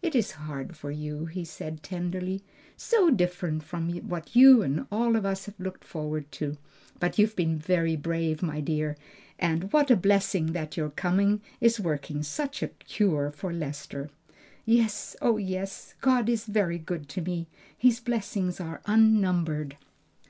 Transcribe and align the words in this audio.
"It 0.00 0.14
is 0.14 0.30
hard 0.40 0.74
for 0.74 0.90
you," 0.90 1.26
he 1.26 1.44
said 1.44 1.82
tenderly; 1.82 2.42
"so 2.78 3.10
different 3.10 3.62
from 3.62 3.90
what 4.08 4.34
you 4.34 4.62
and 4.62 4.86
all 4.90 5.16
of 5.16 5.26
us 5.26 5.44
have 5.44 5.60
looked 5.60 5.84
forward 5.84 6.32
to. 6.32 6.56
But 6.98 7.18
you 7.18 7.26
have 7.26 7.36
been 7.36 7.58
very 7.58 7.94
brave, 7.94 8.40
dear; 8.64 8.96
and 9.38 9.70
what 9.74 9.90
a 9.90 9.94
blessing 9.96 10.52
that 10.52 10.78
your 10.78 10.88
coming 10.88 11.42
is 11.60 11.78
working 11.78 12.22
such 12.22 12.62
a 12.62 12.68
cure 12.68 13.30
for 13.30 13.52
Lester!" 13.52 14.08
"Yes, 14.64 15.14
oh 15.20 15.36
yes! 15.36 15.92
God 16.00 16.30
is 16.30 16.46
very 16.46 16.78
good 16.78 17.06
to 17.10 17.20
me, 17.20 17.46
His 17.76 18.00
blessings 18.00 18.58
are 18.58 18.80
unnumbered!" 18.86 19.76